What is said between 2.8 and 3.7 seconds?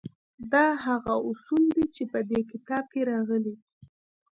کې راغلي دي